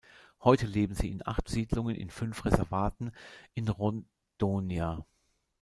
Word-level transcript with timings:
Heute 0.41 0.65
leben 0.65 0.95
sie 0.95 1.11
in 1.11 1.21
acht 1.27 1.47
Siedlungen 1.47 1.93
in 1.93 2.09
fünf 2.09 2.43
Reservaten 2.43 3.11
in 3.53 3.69
Rondônia. 3.69 5.05